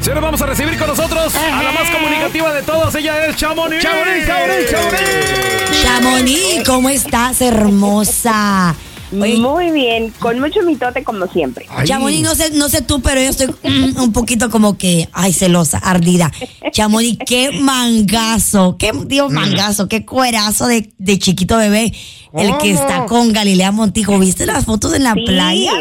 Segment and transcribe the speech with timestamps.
[0.00, 2.94] Se nos vamos a recibir con nosotros a la más comunicativa de todos.
[2.94, 3.82] Ella es Chamonix.
[3.82, 5.82] Chamonix, Chamonix, Chamonix.
[5.82, 8.74] Chamonix, ¿cómo estás, hermosa?
[9.12, 11.66] Oye, Muy bien, con mucho mitote como siempre.
[11.68, 11.86] Ay.
[11.86, 15.32] Chamonix, no sé, no sé tú, pero yo estoy mm, un poquito como que, ay,
[15.32, 16.30] celosa, ardida.
[16.72, 21.92] Chamonix, qué mangazo, qué, digo, mangazo, qué cuerazo de, de chiquito bebé.
[22.32, 24.16] El que está con Galilea Montijo.
[24.18, 25.24] ¿Viste las fotos en la Sí.
[25.26, 25.72] playa?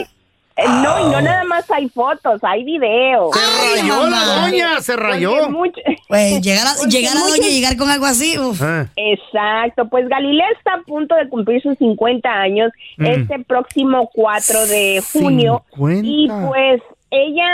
[0.59, 3.31] Eh, No, y no nada más hay fotos, hay videos.
[3.35, 5.31] Se rayó la doña, se rayó.
[5.31, 8.61] Porque mucho- Pues llegar a, llegar a doña y llegar con algo así, uf.
[8.61, 8.87] Ah.
[8.95, 15.01] Exacto, pues Galilea está a punto de cumplir sus 50 años este próximo 4 de
[15.13, 15.63] junio.
[15.75, 16.07] 50.
[16.07, 16.81] Y pues
[17.11, 17.47] ella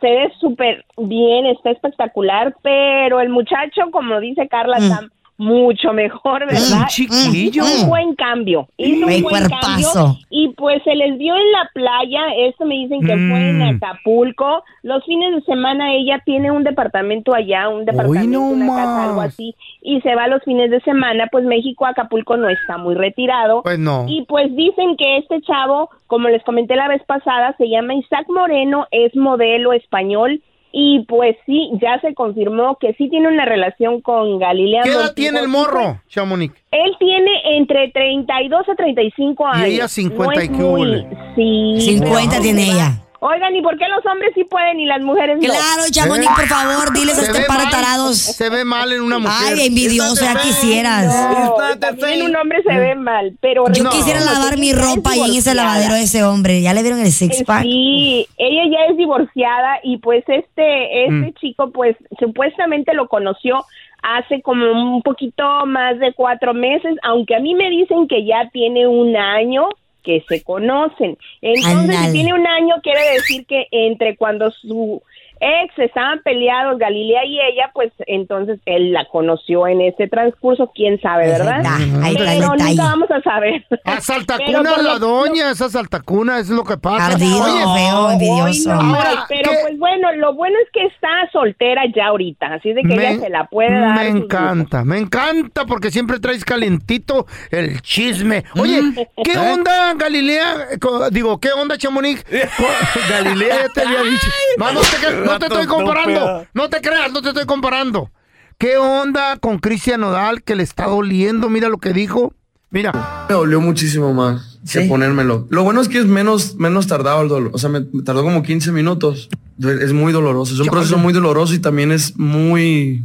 [0.00, 5.00] se ve súper bien, está espectacular, pero el muchacho, como dice Carla, está
[5.42, 6.80] mucho mejor, ¿verdad?
[6.82, 7.62] Un chiquillo.
[7.64, 8.68] Hizo un buen cambio.
[8.76, 9.92] Hizo un buen cuerpazo.
[10.04, 10.18] cambio.
[10.30, 12.20] Y pues se les vio en la playa.
[12.48, 13.76] Esto me dicen que fue en Mm.
[13.76, 14.64] Acapulco.
[14.82, 19.20] Los fines de semana ella tiene un departamento allá, un departamento, no una casa, algo
[19.20, 19.54] así.
[19.82, 21.28] Y se va los fines de semana.
[21.30, 23.62] Pues México, Acapulco no está muy retirado.
[23.62, 24.06] Pues no.
[24.08, 28.26] Y pues dicen que este chavo, como les comenté la vez pasada, se llama Isaac
[28.28, 30.40] Moreno, es modelo español.
[30.72, 34.82] Y pues sí, ya se confirmó que sí tiene una relación con Galilea.
[34.84, 35.14] ¿Qué edad Montijo.
[35.14, 36.54] tiene el morro, Chamonix?
[36.70, 39.66] Él tiene entre 32 a 35 Y años.
[39.68, 41.06] ella 50 No y qué muy-.
[41.36, 41.80] Sí.
[41.82, 43.01] 50 pero- tiene ella.
[43.24, 45.42] Oigan, ¿y por qué los hombres sí pueden y las mujeres no?
[45.44, 48.16] Claro, Chamonix, por favor, diles a este par tarados.
[48.18, 49.54] Se ve mal en una mujer.
[49.58, 51.06] Ay, envidioso, ya quisieras.
[51.30, 53.64] No, también un hombre se ve mal, pero...
[53.72, 53.90] Yo No.
[53.90, 56.60] quisiera lavar mi ropa ahí en ese lavadero de ese hombre.
[56.62, 57.62] ¿Ya le vieron el six pack?
[57.62, 61.34] Sí, ella ya es divorciada y pues este este Mm.
[61.34, 63.64] chico pues supuestamente lo conoció
[64.02, 64.64] hace como
[64.96, 69.16] un poquito más de cuatro meses, aunque a mí me dicen que ya tiene un
[69.16, 69.68] año
[70.02, 71.16] que se conocen.
[71.40, 75.02] Entonces, si tiene un año, quiere decir que entre cuando su
[75.42, 81.00] ex estaban peleados, Galilea y ella, pues entonces él la conoció en ese transcurso, quién
[81.00, 81.62] sabe, ¿verdad?
[81.66, 83.64] Ah, ahí Pero nunca vamos a saber.
[83.70, 87.06] A Pero saltacuna la doña, esa saltacuna, es lo que pasa.
[87.06, 88.74] Ardido, Oye, feo, envidioso.
[88.74, 89.56] No Ahora, pero ¿qué?
[89.62, 93.28] pues bueno, lo bueno es que está soltera ya ahorita, así de que ella se
[93.30, 93.96] la puede dar.
[93.96, 98.44] Me encanta, me encanta porque siempre traes calentito el chisme.
[98.60, 98.80] Oye,
[99.24, 99.38] ¿qué ¿Eh?
[99.54, 100.68] onda Galilea?
[101.10, 102.24] Digo, ¿qué onda Chamonix?
[103.10, 104.26] Galilea ya te había dicho.
[104.58, 106.46] Vamos, te que- no te estoy comparando.
[106.54, 108.10] No te creas, no te estoy comparando.
[108.58, 111.48] ¿Qué onda con Cristian Nodal que le está doliendo?
[111.48, 112.34] Mira lo que dijo.
[112.70, 113.26] Mira.
[113.28, 115.46] Me dolió muchísimo más que ponérmelo.
[115.50, 117.50] Lo bueno es que es menos, menos tardado el dolor.
[117.54, 119.28] O sea, me, me tardó como 15 minutos.
[119.60, 120.54] Es muy doloroso.
[120.54, 123.04] Es un proceso muy doloroso y también es muy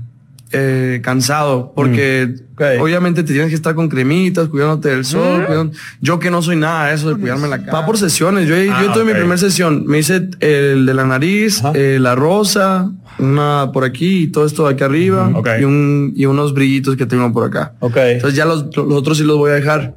[0.52, 2.34] eh, cansado porque
[2.80, 5.46] obviamente te tienes que estar con cremitas, cuidándote del sol.
[5.46, 7.74] cuidando- Yo que no soy nada de eso de cuidarme la cara.
[7.80, 8.48] Va por sesiones.
[8.48, 9.86] Yo, Ah, yo tuve mi primera sesión.
[9.86, 12.90] Me hice el de la nariz, eh, la rosa,
[13.20, 15.48] una por aquí y todo esto de aquí arriba Ok.
[15.60, 17.74] y, un, y unos brillitos que tengo por acá.
[18.14, 19.96] Entonces ya los, los otros sí los voy a dejar.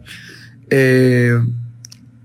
[0.70, 1.38] Eh,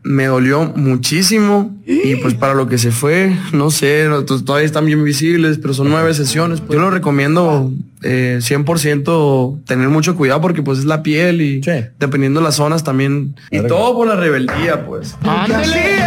[0.07, 4.85] me dolió muchísimo y pues para lo que se fue, no sé, to- todavía están
[4.85, 6.61] bien visibles, pero son nueve sesiones.
[6.61, 6.77] pues.
[6.77, 7.71] Yo lo recomiendo
[8.03, 11.61] eh, 100% tener mucho cuidado porque pues es la piel y
[11.99, 13.35] dependiendo de las zonas también.
[13.49, 15.15] Y todo por la rebeldía, pues.
[15.23, 15.97] Ándale,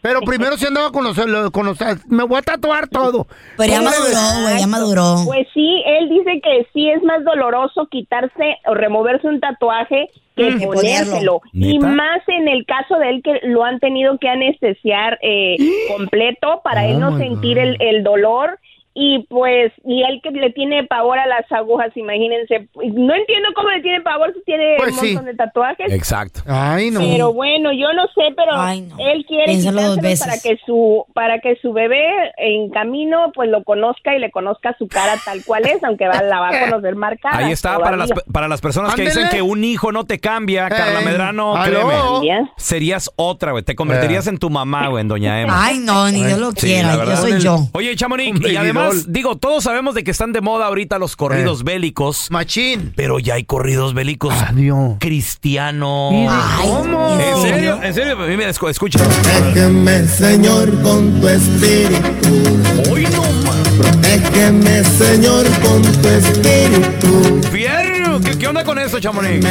[0.00, 1.16] Pero primero si andaba con los,
[1.52, 3.26] con los- Me voy a tatuar todo.
[3.56, 5.14] Pero ya ¿Cómo maduró, güey, ya maduró.
[5.26, 10.50] Pues sí, él dice que sí es más doloroso quitarse o removerse un tatuaje que
[10.50, 10.62] Mm.
[10.62, 11.40] Ponérselo.
[11.52, 15.56] Y más en el caso de él que lo han tenido que anestesiar eh,
[15.96, 18.58] completo para él no sentir el, el dolor.
[18.94, 22.68] Y pues, y él que le tiene pavor a las agujas, imagínense.
[22.74, 25.06] No entiendo cómo le tiene pavor si tiene Pues un sí.
[25.14, 25.90] montón de tatuajes.
[25.92, 26.40] Exacto.
[26.46, 27.00] Ay, no.
[27.00, 28.96] Pero bueno, yo no sé, pero Ay, no.
[28.98, 30.26] él quiere dos veces.
[30.26, 32.04] para que su para que su bebé
[32.36, 36.20] en camino pues lo conozca y le conozca su cara tal cual es, aunque va,
[36.22, 37.38] la va a conocer marcada.
[37.38, 40.68] Ahí está, para las, para las personas que dicen que un hijo no te cambia,
[40.68, 42.50] Carla Eh, Medrano, créeme.
[42.56, 43.62] Serías otra, güey.
[43.64, 45.64] Te convertirías en tu mamá, güey, en Doña Emma.
[45.64, 46.94] Ay, no, ni Dios lo Sí, quiera.
[47.04, 47.56] Yo soy yo.
[47.72, 51.16] Oye, Chamonix, y además, baby digo, todos sabemos de que están de moda ahorita los
[51.16, 52.92] corridos bélicos, Machín.
[52.96, 54.96] pero ya hay corridos bélicos Adiós.
[55.00, 56.12] cristianos.
[56.28, 57.18] Ay, ¿Cómo?
[57.20, 57.80] ¿En serio?
[57.82, 58.16] ¿En serio?
[58.16, 58.98] Mira, escu- escucha.
[59.54, 62.90] Déjeme, Señor, con tu espíritu.
[62.90, 64.00] Hoy no, man.
[64.02, 67.40] Déjeme, Señor, con tu espíritu.
[68.20, 69.44] ¿Qué, qué onda con eso, Chamonix?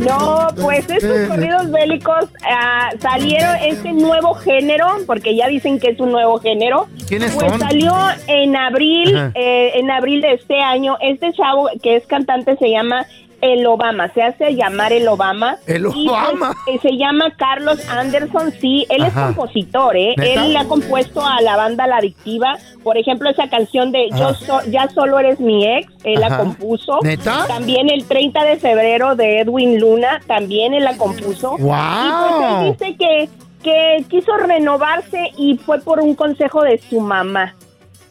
[0.00, 6.00] No, pues estos corridos bélicos ah, salieron este nuevo género, porque ya dicen que es
[6.00, 6.88] un nuevo género.
[7.06, 7.60] ¿Quiénes Pues son?
[7.60, 7.94] salió
[8.26, 10.96] en abril, eh, en abril de este año.
[11.00, 13.06] Este chavo que es cantante se llama
[13.40, 15.58] El Obama, se hace llamar El Obama.
[15.66, 16.54] El Y, pues, Obama.
[16.66, 19.20] eh, se llama Carlos Anderson, sí, él Ajá.
[19.30, 20.14] es compositor, ¿eh?
[20.16, 20.44] ¿Neta?
[20.44, 24.34] Él le ha compuesto a la banda La Adictiva, por ejemplo, esa canción de Yo
[24.34, 26.30] so- Ya Solo Eres Mi Ex, él Ajá.
[26.30, 26.98] la compuso.
[27.02, 27.44] ¿Neta?
[27.46, 31.56] También el 30 de febrero de Edwin Luna, también él la compuso.
[31.58, 31.58] ¡Wow!
[31.60, 33.28] Y pues él dice que,
[33.62, 37.54] que quiso renovarse y fue por un consejo de su mamá.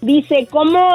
[0.02, 0.90] Dice, cómo,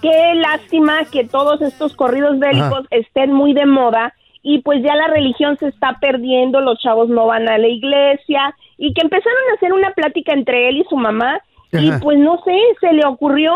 [0.00, 5.08] qué lástima que todos estos corridos bélicos estén muy de moda y pues ya la
[5.08, 9.54] religión se está perdiendo, los chavos no van a la iglesia y que empezaron a
[9.56, 11.40] hacer una plática entre él y su mamá
[11.72, 13.52] y pues no sé, se le ocurrió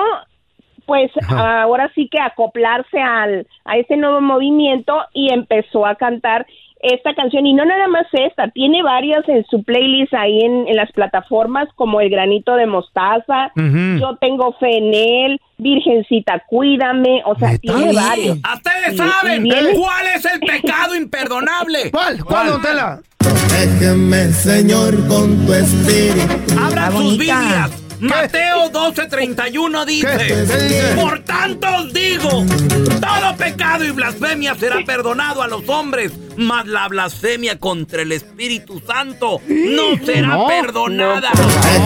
[0.87, 6.45] pues ahora sí que acoplarse al, a ese nuevo movimiento y empezó a cantar
[6.83, 10.77] esta canción y no nada más esta, tiene varias en su playlist ahí en, en
[10.77, 13.53] las plataformas como El Granito de Mostaza.
[13.55, 18.39] Yo Tengo Fe en Él, Virgencita Cuídame, o sea, tiene varios.
[18.39, 21.91] ¡Ustedes Y- saben y viene- cuál es el pecado imperdonable!
[21.93, 22.25] ¿Cuál?
[22.25, 23.01] ¿Cuál, Tela?
[23.51, 26.59] Déjeme, Señor, con tu espíritu.
[26.63, 27.19] Abran sus.
[27.19, 27.90] Biblias.
[28.01, 30.95] Mateo 12:31 dice.
[30.97, 32.29] Por tanto os digo,
[33.01, 38.81] todo pecado y blasfemia será perdonado a los hombres, mas la blasfemia contra el Espíritu
[38.87, 41.31] Santo no será No, perdonada.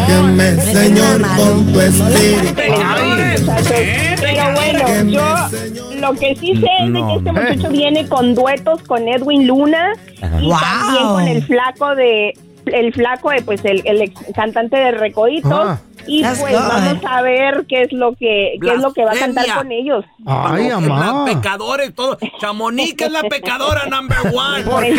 [0.07, 2.61] Déjeme, Señor, con tu espíritu.
[2.61, 4.17] ¿eh?
[4.21, 8.83] Pero bueno, yo lo que sí sé es de que este muchacho viene con duetos
[8.83, 9.93] con Edwin Luna
[10.41, 10.59] y Wow.
[10.61, 12.35] también con el flaco de
[12.67, 15.79] el flaco de pues el, el ex cantante de Recoditos Ah.
[16.07, 19.13] Y That's pues vamos a ver qué es lo que qué es lo que va
[19.13, 20.05] a cantar con ellos.
[20.27, 21.25] Ay, Los amá.
[21.25, 22.19] Pecadores, todo.
[22.41, 24.63] Chamonix es la pecadora number one.
[24.65, 24.95] ¿Por Por el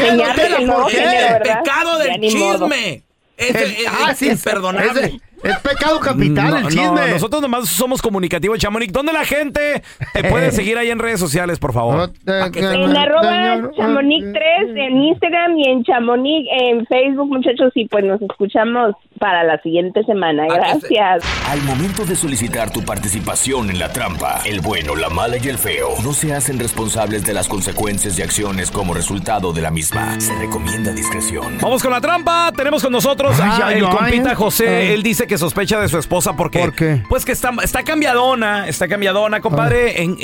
[0.67, 0.97] ¿Por qué?
[0.97, 1.63] género, ¿verdad?
[1.63, 3.03] Pecado del chisme.
[3.37, 5.19] Ese El- es, ah, sí, imperdonable.
[5.43, 7.07] Es, pecado capital, No, el no, chisme.
[7.11, 8.91] nosotros nomás somos comunicativos, Chamonix.
[8.91, 12.11] ¿Dónde la gente te puede seguir ahí en redes sociales, por favor?
[12.25, 17.87] Te- En arroba Señor- Chamonix 3 en Instagram y en Chamonix en Facebook, muchachos, y
[17.87, 20.45] pues nos escuchamos para la siguiente semana.
[20.47, 21.23] Gracias.
[21.49, 25.57] Al momento de solicitar tu participación en la trampa, el bueno, la mala y el
[25.57, 30.19] feo no se hacen responsables de las consecuencias y acciones como resultado de la misma.
[30.19, 31.57] Se recomienda discreción.
[31.61, 32.51] Vamos con la trampa.
[32.55, 34.35] Tenemos con nosotros Ay, a ay, el ay, compita ay.
[34.35, 34.67] José.
[34.67, 34.87] Ay.
[34.93, 36.59] Él dice que sospecha de su esposa porque.
[36.59, 37.03] ¿Por qué?
[37.09, 40.01] Pues que está, está cambiadona, está cambiadona, compadre.
[40.01, 40.17] En-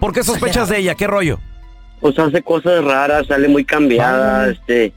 [0.00, 0.94] ¿Por qué sospechas de ella?
[0.94, 1.38] ¿Qué rollo?
[2.00, 4.92] Pues hace cosas raras, sale muy cambiada, este,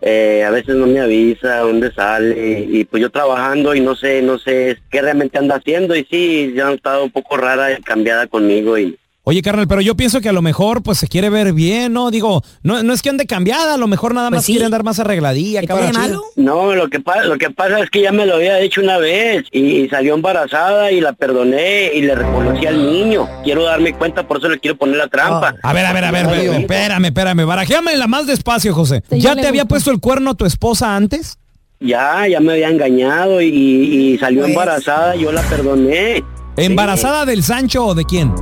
[0.00, 4.20] Eh, a veces no me avisa dónde sale y pues yo trabajando y no sé,
[4.20, 7.80] no sé qué realmente anda haciendo y sí, ya ha estado un poco rara y
[7.82, 8.98] cambiada conmigo y
[9.30, 12.10] Oye, carnal, pero yo pienso que a lo mejor pues se quiere ver bien, ¿no?
[12.10, 14.98] Digo, no, no es que ande cambiada, a lo mejor nada más quiere andar más
[14.98, 15.62] arregladilla.
[15.62, 15.92] cabrón.
[16.34, 18.98] No, lo que pasa, lo que pasa es que ya me lo había hecho una
[18.98, 23.28] vez y, salió embarazada y la perdoné y le reconocí al niño.
[23.44, 25.54] Quiero darme cuenta, por eso le quiero poner la trampa.
[25.62, 29.04] A ver, a ver, a ver, ver, espérame, espérame, barajéame la más despacio, José.
[29.10, 31.38] ¿Ya te había puesto el cuerno tu esposa antes?
[31.78, 36.24] Ya, ya me había engañado y, y salió embarazada, yo la perdoné.
[36.56, 38.34] ¿Embarazada del Sancho o de quién?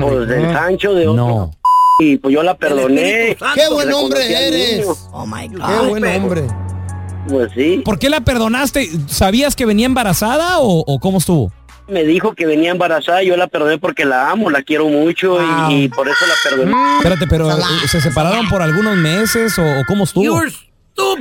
[0.00, 1.26] Pues del Sancho de otro.
[1.26, 1.50] No.
[1.98, 3.36] Y pues yo la perdoné.
[3.54, 4.86] ¡Qué buen hombre eres!
[5.12, 5.66] Oh my God.
[5.66, 6.42] ¡Qué buen hombre!
[7.28, 7.82] Pues sí.
[7.84, 8.88] ¿Por qué la perdonaste?
[9.06, 11.52] ¿Sabías que venía embarazada o, o cómo estuvo?
[11.88, 15.74] Me dijo que venía embarazada, yo la perdoné porque la amo, la quiero mucho y,
[15.84, 16.96] y por eso la perdoné.
[16.98, 20.40] Espérate, pero eh, ¿se separaron por algunos meses o, o cómo estuvo?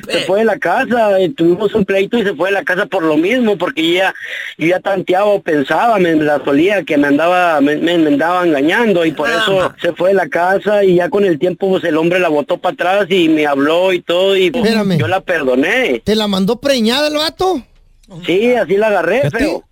[0.08, 2.86] Se fue de la casa, eh, tuvimos un pleito y se fue de la casa
[2.86, 4.14] por lo mismo, porque yo ya,
[4.58, 8.46] yo ya tanteaba o pensaba, me la solía que me andaba, me, me- me andaba
[8.46, 11.84] engañando y por eso se fue de la casa y ya con el tiempo pues
[11.86, 14.98] el hombre la botó para atrás y me habló y todo y pues, Espérame.
[14.98, 16.02] yo la perdoné.
[16.04, 17.64] ¿Te la mandó preñada el vato?
[18.26, 19.64] Sí, así la agarré, feo.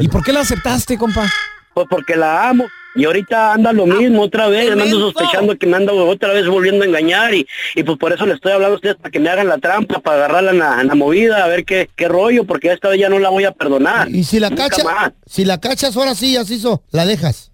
[0.00, 1.28] ¿Y por qué la aceptaste, compa?
[1.74, 2.64] Pues porque la amo.
[2.96, 6.46] Y ahorita anda lo mismo otra vez, me ando sospechando que me anda otra vez
[6.48, 9.20] volviendo a engañar y, y pues por eso le estoy hablando a ustedes para que
[9.20, 12.08] me hagan la trampa, para agarrarla en la, en la movida, a ver qué, qué
[12.08, 14.08] rollo, porque esta vez ya no la voy a perdonar.
[14.10, 15.12] Y si la Nunca cacha, más.
[15.24, 17.52] si la cachas ahora sí, así hizo, la dejas.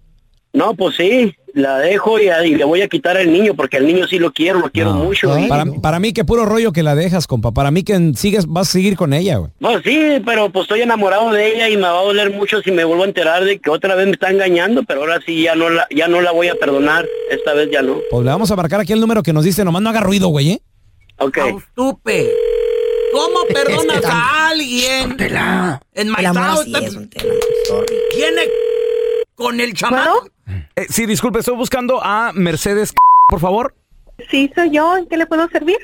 [0.53, 3.85] No, pues sí, la dejo y, y le voy a quitar al niño, porque al
[3.85, 5.37] niño sí lo quiero, lo quiero mucho.
[5.37, 7.51] y- Para, para mí que puro rollo que la dejas, compa.
[7.51, 9.51] Para mí que sigues, vas a seguir con ella, güey.
[9.59, 12.71] Pues sí, pero pues estoy enamorado de ella y me va a doler mucho si
[12.71, 15.55] me vuelvo a enterar de que otra vez me está engañando, pero ahora sí ya
[15.55, 17.97] no la, ya no la voy a perdonar, esta vez ya no.
[18.09, 20.27] Pues le vamos a marcar aquí el número que nos dice, nomás no haga ruido,
[20.29, 20.61] güey, ¿eh?
[21.19, 21.37] Ok.
[21.37, 22.31] Estupe.
[23.13, 25.15] ¿Cómo perdonas a alguien?
[25.93, 27.19] En El amor Maizao es, te-
[28.13, 28.41] tiene
[29.37, 30.27] con el chamaco.
[30.75, 32.93] Eh, sí, disculpe, estoy buscando a Mercedes,
[33.29, 33.75] por favor.
[34.29, 34.97] Sí, soy yo.
[34.97, 35.77] ¿En qué le puedo servir?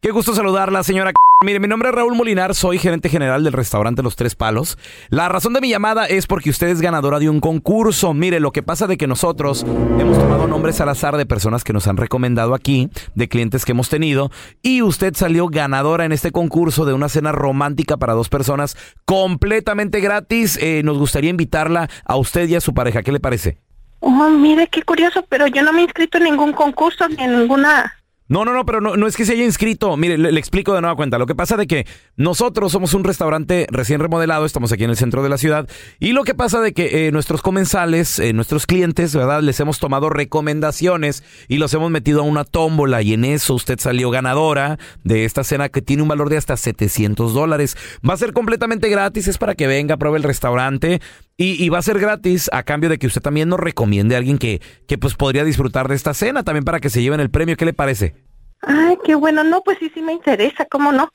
[0.00, 1.12] Qué gusto saludarla, señora.
[1.44, 4.76] Mire, mi nombre es Raúl Molinar, soy gerente general del restaurante Los Tres Palos.
[5.08, 8.12] La razón de mi llamada es porque usted es ganadora de un concurso.
[8.12, 11.72] Mire, lo que pasa de que nosotros hemos tomado nombres al azar de personas que
[11.72, 16.32] nos han recomendado aquí, de clientes que hemos tenido, y usted salió ganadora en este
[16.32, 20.58] concurso de una cena romántica para dos personas completamente gratis.
[20.60, 23.04] Eh, nos gustaría invitarla a usted y a su pareja.
[23.04, 23.60] ¿Qué le parece?
[24.00, 27.38] Oh, mire, qué curioso, pero yo no me he inscrito en ningún concurso ni en
[27.38, 27.94] ninguna...
[28.28, 29.96] No, no, no, pero no, no es que se haya inscrito.
[29.96, 31.16] Mire, le, explico de nueva cuenta.
[31.16, 34.96] Lo que pasa de que nosotros somos un restaurante recién remodelado, estamos aquí en el
[34.96, 35.66] centro de la ciudad,
[35.98, 39.40] y lo que pasa de que eh, nuestros comensales, eh, nuestros clientes, ¿verdad?
[39.42, 43.78] Les hemos tomado recomendaciones y los hemos metido a una tómbola y en eso usted
[43.78, 47.78] salió ganadora de esta cena que tiene un valor de hasta 700 dólares.
[48.06, 51.00] Va a ser completamente gratis, es para que venga, pruebe el restaurante
[51.38, 54.18] y, y va a ser gratis a cambio de que usted también nos recomiende a
[54.18, 57.30] alguien que, que pues podría disfrutar de esta cena, también para que se lleven el
[57.30, 57.56] premio.
[57.56, 58.17] ¿Qué le parece?
[58.62, 59.44] Ay, qué bueno.
[59.44, 60.64] No, pues sí, sí me interesa.
[60.70, 61.10] ¿Cómo no?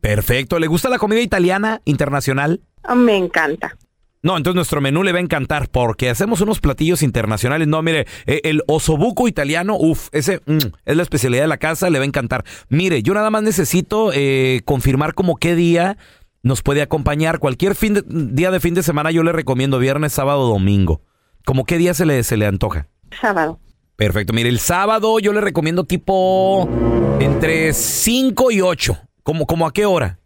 [0.00, 0.58] Perfecto.
[0.58, 2.60] ¿Le gusta la comida italiana internacional?
[2.82, 3.76] Ah, Me encanta.
[4.22, 7.68] No, entonces nuestro menú le va a encantar porque hacemos unos platillos internacionales.
[7.68, 10.56] No, mire, eh, el osobuco italiano, uff, ese mm,
[10.86, 12.42] es la especialidad de la casa, le va a encantar.
[12.70, 15.98] Mire, yo nada más necesito eh, confirmar como qué día
[16.42, 17.38] nos puede acompañar.
[17.38, 21.02] Cualquier fin de- día de fin de semana yo le recomiendo viernes, sábado, domingo.
[21.44, 22.88] ¿Como qué día se le, se le antoja?
[23.20, 23.60] Sábado.
[23.96, 24.32] Perfecto.
[24.32, 26.68] Mire, el sábado yo le recomiendo tipo
[27.20, 28.98] entre 5 y 8.
[29.22, 30.18] ¿Cómo, como a qué hora?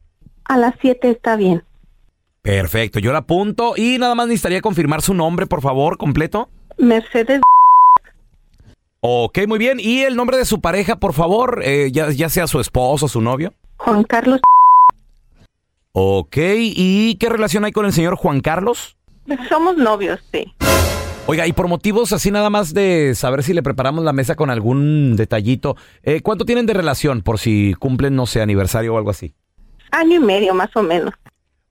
[0.45, 1.63] A las 7 está bien.
[2.43, 6.49] Perfecto, yo la apunto y nada más necesitaría confirmar su nombre, por favor, completo.
[6.79, 7.41] Mercedes.
[9.01, 9.79] Ok, muy bien.
[9.81, 11.61] ¿Y el nombre de su pareja, por favor?
[11.63, 13.53] Eh, ya, ya sea su esposo, su novio.
[13.77, 14.41] Juan Carlos.
[15.93, 18.97] Ok, ¿y qué relación hay con el señor Juan Carlos?
[19.49, 20.53] Somos novios, sí.
[21.30, 24.49] Oiga, y por motivos así nada más de saber si le preparamos la mesa con
[24.49, 29.11] algún detallito, eh, ¿cuánto tienen de relación por si cumplen, no sé, aniversario o algo
[29.11, 29.35] así?
[29.90, 31.12] Año y medio, más o menos.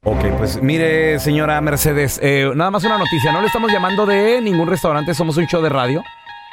[0.04, 3.32] Ok, pues mire, señora Mercedes, eh, nada más una noticia.
[3.32, 6.04] No le estamos llamando de ningún restaurante, somos un show de radio.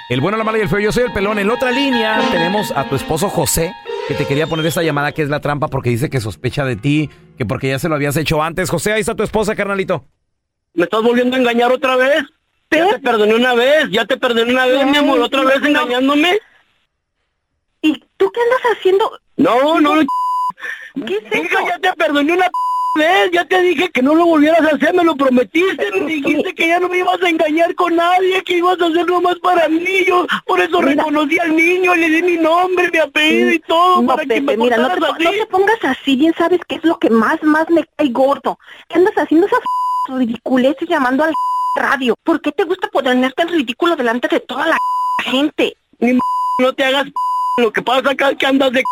[0.08, 1.38] El bueno, la mala y el feo, yo soy el pelón.
[1.38, 3.74] En la otra línea tenemos a tu esposo José,
[4.08, 6.76] que te quería poner esta llamada que es la trampa porque dice que sospecha de
[6.76, 8.70] ti, que porque ya se lo habías hecho antes.
[8.70, 10.06] José, ahí está tu esposa, carnalito.
[10.72, 12.24] ¿Me estás volviendo a engañar otra vez?
[12.70, 16.38] Ya te perdoné una vez, ya te perdoné una vez, mi amor, otra vez engañándome.
[17.82, 19.18] ¿Y tú qué andas haciendo?
[19.36, 20.02] No, no, no.
[21.06, 22.46] ¿Qué es Hija, ya te perdoné una
[22.96, 26.54] vez, ya te dije que no lo volvieras a hacer, me lo prometiste, me dijiste
[26.54, 29.68] que ya no me ibas a engañar con nadie, que ibas a hacer nomás para
[29.68, 34.02] mí, yo por eso reconocí al niño, le di mi nombre, mi apellido y todo,
[34.02, 36.84] No, para que me mira, no te, no te pongas así, bien sabes que es
[36.84, 38.58] lo que más, más me cae gordo.
[38.88, 41.34] ¿Qué andas haciendo esa f- ridiculez y llamando al
[41.76, 42.14] radio?
[42.24, 44.76] ¿Por qué te gusta ponerte en ridículo delante de toda la
[45.24, 45.76] gente?
[45.98, 46.20] Ni m-
[46.60, 47.06] no te hagas
[47.58, 48.82] lo que pasa acá es que andas de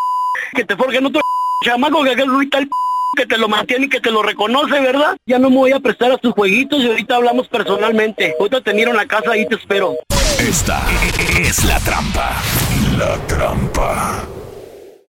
[0.55, 1.21] que te forjen otro
[1.65, 2.69] chamaco que haga ahorita el
[3.17, 5.17] que te lo mantiene y que te lo reconoce, ¿verdad?
[5.27, 8.35] Ya no me voy a prestar a tus jueguitos y ahorita hablamos personalmente.
[8.39, 9.97] Ahorita te miro en la casa y te espero.
[10.39, 10.81] Esta
[11.39, 12.41] es la trampa.
[12.97, 14.25] La trampa.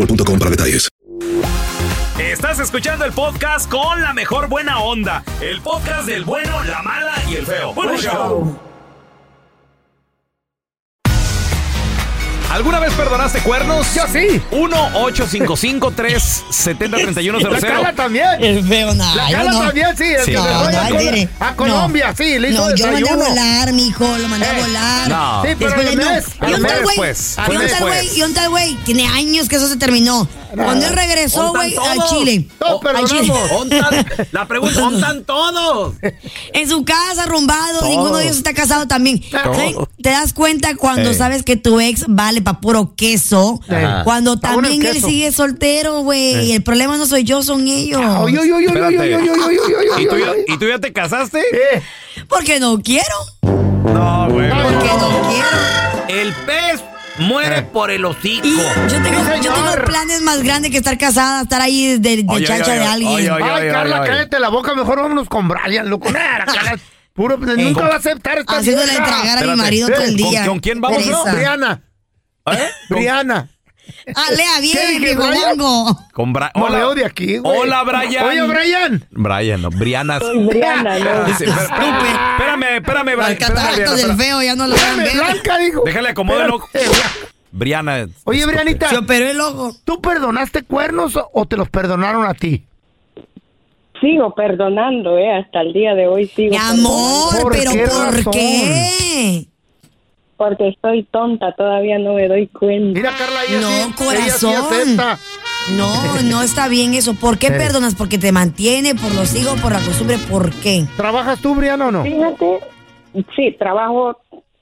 [0.00, 0.88] boostmobile.com para detalles.
[2.18, 5.24] Estás escuchando el podcast con la mejor buena onda.
[5.40, 7.72] El podcast del bueno, la mala y el feo.
[7.74, 8.69] Bueno, show.
[12.50, 13.86] ¿Alguna vez perdonaste cuernos?
[13.94, 14.40] Yo sí.
[14.50, 17.50] 1-855-370-3100.
[17.50, 18.26] La Carla también.
[18.40, 19.14] El feo, no.
[19.14, 19.60] La yo Carla no.
[19.60, 20.04] también, sí.
[20.04, 20.30] el Sí.
[20.32, 23.12] que No, no, a, Col- a Colombia, sí, le hizo No, yo lo mandé a
[23.14, 23.28] desayuno.
[23.28, 25.08] volar, mijo, lo mandé a Eh, volar.
[25.08, 25.42] no.
[25.44, 26.10] Sí, pero Después al de no.
[26.10, 26.84] mes, Y un mes tal
[27.52, 27.80] y un después.
[27.80, 30.28] güey, y un tal güey, tiene años que eso se terminó.
[30.54, 32.10] Cuando él regresó, ¿Ontan güey, a todos?
[32.10, 32.32] Chile.
[32.32, 32.48] Chile.
[32.82, 33.50] perdonamos.
[33.52, 34.06] ¿Ontan?
[34.32, 35.94] La pregunta, ¿ontan todos?
[36.52, 39.22] En su casa, arrumbado, ninguno de ellos está casado también.
[39.22, 39.76] ¿Sí?
[40.02, 43.60] Te das cuenta cuando sabes que tu ex vale pa' puro queso.
[43.68, 44.02] Ajá.
[44.04, 45.06] Cuando Pa' también él queso.
[45.08, 46.52] sigue soltero, güey.
[46.52, 48.00] El problema no soy yo, son ellos.
[48.28, 48.34] ¿Y
[50.06, 50.44] tú, ya, oy.
[50.48, 51.40] ¿Y tú ya te casaste?
[51.40, 51.82] Eh,
[52.28, 53.14] Porque no quiero.
[53.42, 54.50] No, güey.
[54.50, 55.79] Porque no quiero.
[57.20, 58.46] El pez muere por el hocico.
[58.46, 58.62] Y yo
[59.02, 59.84] tengo, Sí, yo tengo señor.
[59.84, 63.12] planes más grandes que estar casada, estar ahí de, de Oye, chacha oye, de alguien.
[63.12, 63.44] oye, oye.
[63.50, 66.10] Ay, Carla, cállate la boca, mejor vámonos con Brian, loco.
[66.10, 66.78] Nah, Carla,
[67.12, 69.04] puro, nunca va a aceptar esta Haciéndole vieja.
[69.06, 70.46] tragar a mi marido todo el ¿Con- día.
[70.46, 71.04] con quién vamos.
[71.32, 71.82] Briana.
[72.52, 72.68] ¿Eh?
[72.88, 73.48] Briana.
[74.14, 75.56] Ah, lea ¿Qué bien, dije, mi Brian?
[75.56, 75.98] bongo.
[76.12, 76.94] Con Bra- No Hola.
[76.94, 77.58] de aquí, güey.
[77.58, 78.24] Hola, Brian.
[78.26, 79.04] Oye, Brian.
[79.10, 80.18] Brian, no, Briana.
[80.18, 81.26] Briana, ¿no?
[81.26, 83.36] Espera- Espérame, espérame, Brian.
[83.36, 84.96] Cataratas Brian, del feo ya no lo van.
[85.14, 85.82] Blanca, dijo.
[85.84, 86.68] Déjale acomodo el ojo.
[87.52, 88.06] Briana.
[88.24, 89.72] Oye, Brianita, Se operó el ojo.
[89.84, 92.64] ¿tú perdonaste cuernos o- o te los perdonaron a ti?
[94.00, 95.30] Sigo perdonando, ¿eh?
[95.44, 98.32] Hasta el día de hoy sigo Mi amor, ¿Por pero qué ¿por razón?
[98.32, 99.46] qué?
[100.40, 102.98] Porque estoy tonta, todavía no me doy cuenta.
[102.98, 104.54] Mira, Carla, ella No, sí- ella sí corazón.
[104.54, 105.18] acepta.
[105.76, 107.12] No, no está bien eso.
[107.14, 107.94] ¿Por qué perdonas?
[107.94, 108.94] ¿Porque te mantiene?
[108.94, 109.60] ¿Por los hijos?
[109.60, 110.16] ¿Por la costumbre?
[110.30, 110.84] ¿Por qué?
[110.96, 112.04] ¿Trabajas tú, Briana, o no?
[112.04, 112.58] Fíjate,
[113.36, 114.16] sí, trabajo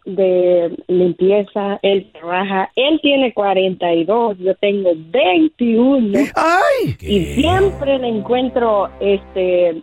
[0.05, 6.97] de limpieza, él trabaja, él tiene 42, yo tengo 21 ¡Ay!
[7.01, 9.81] y siempre le encuentro este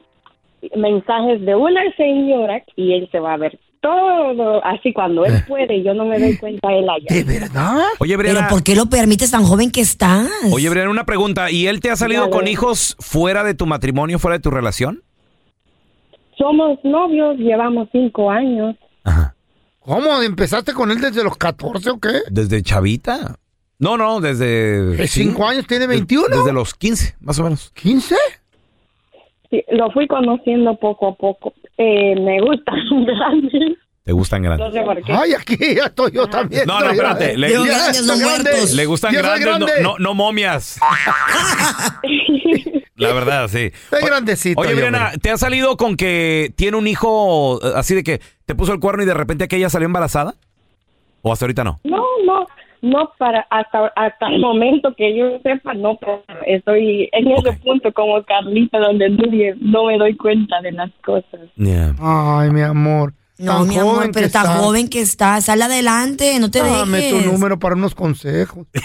[0.75, 5.83] mensajes de una señora y él se va a ver todo así cuando él puede,
[5.83, 7.05] yo no me doy cuenta él allá.
[7.07, 7.83] ¿De verdad?
[7.99, 8.47] Oye, ¿Pero Briana.
[8.47, 10.27] por qué lo permites tan joven que estás?
[10.51, 11.51] Oye, Briana, una pregunta.
[11.51, 15.03] ¿Y él te ha salido con hijos fuera de tu matrimonio, fuera de tu relación?
[16.35, 18.75] Somos novios, llevamos cinco años.
[19.79, 20.19] ¿Cómo?
[20.23, 22.21] ¿Empezaste con él desde los 14 o qué?
[22.31, 23.37] ¿Desde chavita?
[23.77, 24.81] No, no, desde...
[24.95, 25.25] ¿De sí.
[25.25, 26.27] cinco años tiene 21?
[26.29, 27.71] Desde los 15, más o menos.
[27.75, 28.15] ¿15?
[29.51, 31.53] Sí, lo fui conociendo poco a poco.
[31.77, 34.73] Eh, me gustan grandes, ¿Te gustan no grandes?
[34.73, 35.11] sé por qué.
[35.13, 36.63] Ay, aquí ya estoy yo también.
[36.67, 37.37] No, no, estoy espérate, grande.
[37.57, 38.85] le- grandes, no muertos.
[38.87, 39.81] Gustan grandes, no, grande.
[39.83, 40.79] no, no momias.
[42.97, 43.71] La verdad, sí.
[43.73, 44.61] Estoy grandecito.
[44.61, 45.11] Oye, Briana.
[45.21, 48.79] ¿te ha salido con que tiene un hijo eh, así de que te puso el
[48.79, 50.35] cuerno y de repente aquella salió embarazada?
[51.21, 51.79] ¿O hasta ahorita no?
[51.83, 52.45] No, no,
[52.85, 57.91] No, para hasta hasta el momento que yo sepa, no, pero estoy en ese punto
[57.93, 59.23] como Carlita, donde no,
[59.59, 61.41] no me doy cuenta de las cosas.
[61.99, 63.13] Ay, mi amor.
[63.39, 64.57] No, tan mi amor, joven pero que está estás.
[64.59, 65.41] joven que está.
[65.41, 67.23] Sal adelante, no te Dame dejes.
[67.23, 68.67] tu número para unos consejos.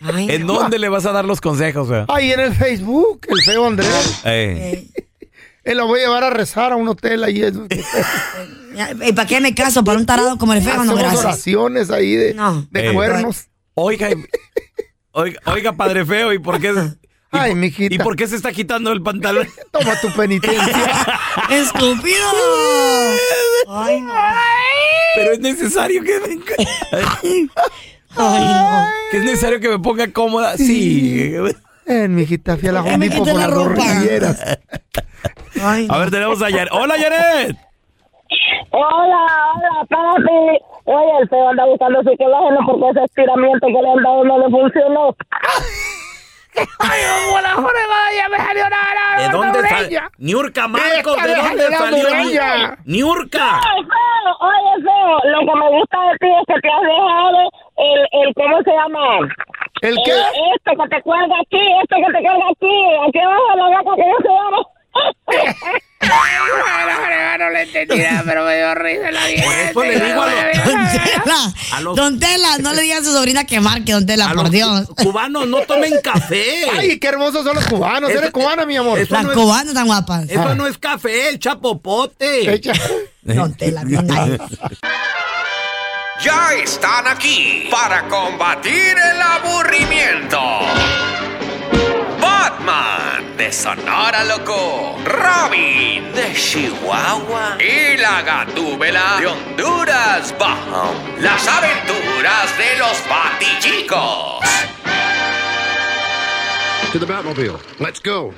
[0.00, 1.88] ¿En dónde le vas a dar los consejos?
[2.08, 4.20] Ahí en el Facebook, el feo Andrés.
[4.26, 4.86] Eh.
[5.64, 7.40] Él lo voy a llevar a rezar a un hotel ahí.
[9.04, 9.82] ¿Y para qué me caso?
[9.84, 10.84] ¿Para un tarado como el feo?
[10.84, 11.24] No, gracias.
[11.24, 12.34] oraciones ahí de,
[12.70, 12.92] de Eh.
[12.92, 13.46] cuernos.
[13.74, 14.08] Oiga,
[15.12, 16.68] oiga, oiga, padre feo, ¿y por qué?
[16.70, 17.94] y Ay, por- mijita.
[17.94, 19.46] ¿Y por qué se está quitando el pantalón?
[19.72, 21.18] Toma tu penitencia.
[21.50, 22.26] ¡Estúpido!
[23.68, 24.12] Ay, no.
[25.14, 27.48] Pero es necesario que me...
[29.10, 30.56] Que es necesario que me ponga cómoda.
[30.56, 31.34] Sí.
[31.86, 34.40] Ven, mijita, fui a la Home por la las rodilleras.
[35.60, 36.72] A ver, tenemos a Yaret.
[36.72, 37.56] ¡Hola, Yaret!
[38.70, 40.58] Hola, hola, papi.
[40.84, 44.38] Oye, el feo anda buscando su colágeno porque ese estiramiento que le han dado no
[44.38, 45.16] le funcionó.
[46.80, 47.00] Ay,
[47.32, 47.54] hola,
[48.16, 48.88] ya me salió una
[49.18, 50.00] ¿De dónde salió?
[50.18, 52.08] Niurka Marcos, ¿de dónde salió?
[52.10, 52.78] morella.
[52.84, 53.60] Niurka.
[54.40, 58.34] Oye, feo, lo que me gusta de ti es que te has dejado el, el
[58.34, 59.28] ¿cómo se llama?
[59.82, 60.12] ¿El qué?
[60.12, 62.76] Eh, este que te cuelga aquí, este que te cuelga aquí,
[63.08, 65.78] aquí abajo la vaca que no se llama.
[67.38, 69.72] no le entendí nada, pero me dio risa la vieja.
[69.72, 70.34] Por eso le digo a los-
[70.66, 74.06] Don Tela, A los- Don Tela, no le digas a su sobrina que marque, Don
[74.06, 74.88] Tela, A por los Dios.
[75.02, 76.64] cubanos no tomen café.
[76.76, 78.10] Ay, qué hermosos son los cubanos.
[78.10, 78.98] Eso- Eres cubana, mi amor.
[78.98, 80.28] eso Las no es- cubanas tan guapas.
[80.28, 82.52] Eso no es café, el chapopote.
[82.52, 82.72] Echa-
[83.22, 84.08] Don Tela, bien.
[86.24, 90.40] Ya están aquí para combatir el aburrimiento.
[92.20, 93.07] Batman
[93.38, 100.92] de Sonora Loco, Robin de Chihuahua y la Gatúbela de Honduras Bajo.
[101.20, 104.40] Las aventuras de los Batichicos.
[106.92, 107.58] To the Batmobile.
[107.78, 108.34] Let's go.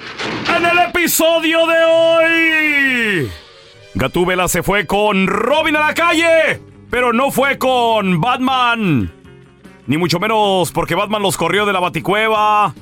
[0.55, 3.31] En el episodio de hoy,
[3.95, 6.61] Gatúbela se fue con Robin a la calle,
[6.91, 9.11] pero no fue con Batman.
[9.87, 12.75] Ni mucho menos porque Batman los corrió de la baticueva.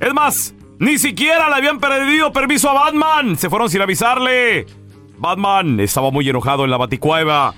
[0.00, 3.36] Es más, ni siquiera le habían pedido permiso a Batman.
[3.36, 4.66] Se fueron sin avisarle.
[5.18, 7.54] Batman estaba muy enojado en la baticueva.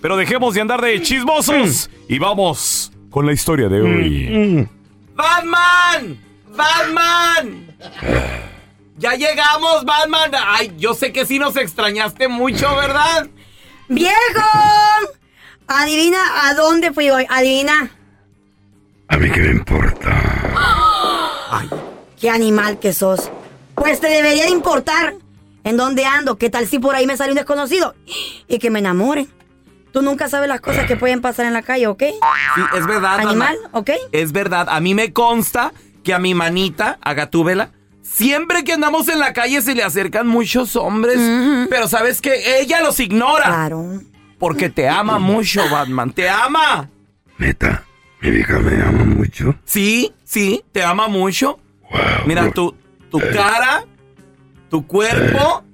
[0.00, 4.68] Pero dejemos de andar de chismosos y vamos con la historia de hoy.
[5.14, 6.18] ¡Batman!
[6.56, 7.76] ¡Batman!
[8.96, 10.30] Ya llegamos, Batman.
[10.46, 13.28] Ay, yo sé que sí nos extrañaste mucho, ¿verdad?
[13.88, 14.14] ¡Viejo!
[15.66, 17.26] Adivina a dónde fui hoy.
[17.28, 17.90] Adivina.
[19.08, 20.10] A mí qué me importa.
[22.20, 23.30] Qué animal que sos.
[23.74, 25.14] Pues te debería de importar
[25.64, 26.36] en dónde ando.
[26.36, 27.94] ¿Qué tal si por ahí me sale un desconocido
[28.46, 29.26] y que me enamore?
[29.92, 32.02] Tú nunca sabes las cosas que pueden pasar en la calle, ¿ok?
[32.54, 33.78] Sí, es verdad, Animal, mamá.
[33.78, 33.90] ¿ok?
[34.12, 34.68] Es verdad.
[34.68, 35.72] A mí me consta
[36.04, 40.26] que a mi manita, a Gatúbela, siempre que andamos en la calle se le acercan
[40.28, 41.18] muchos hombres.
[41.70, 43.46] Pero sabes que ella los ignora.
[43.46, 44.00] Claro.
[44.38, 46.12] Porque te ama mucho, Batman.
[46.12, 46.88] Te ama.
[47.38, 47.84] Neta,
[48.20, 49.54] mi vieja me ama mucho.
[49.64, 51.58] Sí, sí, te ama mucho.
[52.26, 52.74] Mira, tu,
[53.10, 53.84] tu cara,
[54.68, 55.64] tu cuerpo,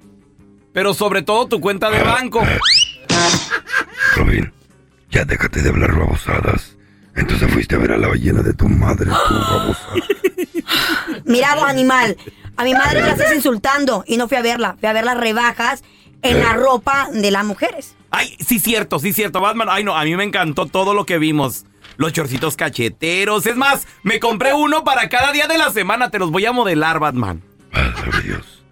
[0.73, 2.41] pero sobre todo tu cuenta de banco.
[4.15, 4.51] Robin,
[5.11, 6.77] ya déjate de hablar babosadas.
[7.15, 9.89] Entonces fuiste a ver a la ballena de tu madre, tu babosa.
[11.25, 12.15] Mira vos, animal.
[12.55, 14.77] A mi madre la estás insultando y no fui a verla.
[14.79, 15.83] Fui a ver las rebajas
[16.21, 17.95] en la ropa de las mujeres.
[18.09, 19.67] Ay, sí, cierto, sí, cierto, Batman.
[19.69, 21.65] Ay, no, a mí me encantó todo lo que vimos.
[21.97, 23.45] Los chorcitos cacheteros.
[23.45, 26.09] Es más, me compré uno para cada día de la semana.
[26.09, 27.41] Te los voy a modelar, Batman.
[27.71, 28.63] Válgame Dios.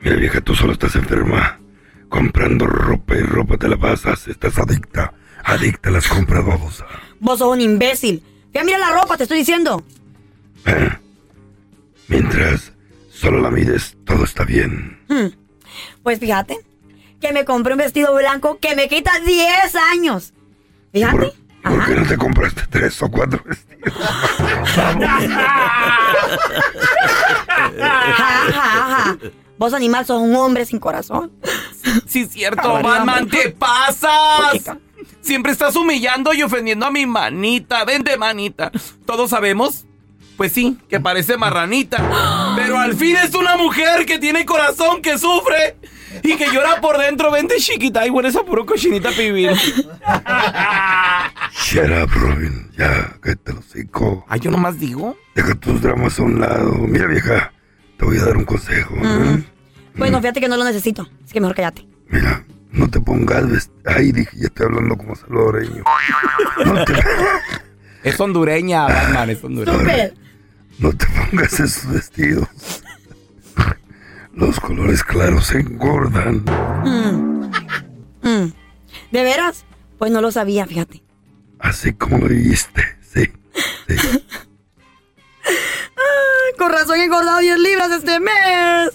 [0.00, 1.60] Mira, vieja, tú solo estás enferma.
[2.08, 4.28] Comprando ropa y ropa te la pasas.
[4.28, 5.14] Estás adicta.
[5.44, 6.86] Adicta a las compras, babosa.
[7.20, 8.22] Vos sos un imbécil.
[8.50, 9.84] Fui a mirar la ropa, te estoy diciendo.
[12.08, 12.72] Mientras
[13.10, 15.00] solo la mides, todo está bien.
[15.08, 15.28] Hmm.
[16.02, 16.58] Pues fíjate
[17.20, 20.34] que me compré un vestido blanco que me quita 10 años.
[20.92, 21.32] Fíjate.
[21.62, 23.94] ¿Por qué no te compraste tres o cuatro vestidos?
[24.64, 24.92] Ja,
[27.78, 29.18] ja, ja.
[29.58, 31.30] Vos, animal, sos un hombre sin corazón.
[32.06, 34.76] Sí, cierto, Batman, te pasas.
[35.20, 37.84] Siempre estás humillando y ofendiendo a mi manita.
[37.84, 38.72] Vente, manita.
[39.06, 39.84] Todos sabemos,
[40.36, 42.54] pues sí, que parece marranita.
[42.56, 45.76] Pero al fin es una mujer que tiene corazón, que sufre
[46.24, 47.30] y que llora por dentro.
[47.30, 49.50] Vente, chiquita, y hueles a puro cochinita pibil.
[51.62, 52.70] Shut up, Robin.
[52.76, 54.24] Ya, cállate los hocico.
[54.28, 55.16] Ay, yo nomás digo.
[55.34, 56.72] Deja tus dramas a un lado.
[56.88, 57.52] Mira, vieja,
[57.98, 58.94] te voy a dar un consejo.
[58.96, 59.42] ¿no?
[59.96, 61.02] Bueno, fíjate que no lo necesito.
[61.24, 61.86] Así que mejor cállate.
[62.72, 65.84] No te pongas vest- Ay, dije, ya estoy hablando como salvadoreño.
[66.64, 66.94] No te,
[68.02, 70.10] Es hondureña, Batman, es hondureña.
[70.78, 72.48] no te pongas esos vestidos.
[74.34, 76.42] Los colores claros engordan.
[76.84, 77.50] Mm.
[78.26, 78.52] Mm.
[79.12, 79.64] ¿De veras?
[79.98, 81.02] Pues no lo sabía, fíjate.
[81.62, 82.82] Así como lo dijiste.
[83.14, 83.32] Sí.
[83.88, 83.98] Ay,
[86.58, 88.90] Con razón he engordado 10 libras este mes.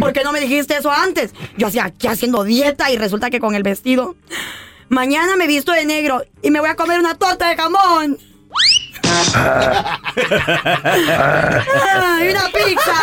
[0.00, 1.32] ¿Por qué no me dijiste eso antes?
[1.56, 4.16] Yo hacía aquí haciendo dieta y resulta que con el vestido.
[4.88, 8.18] Mañana me visto de negro y me voy a comer una torta de jamón.
[11.74, 12.94] ¡Ay, una pizza!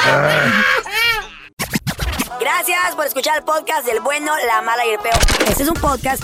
[2.39, 5.17] Gracias por escuchar el podcast del bueno, la mala y el peor.
[5.47, 6.23] Este es un podcast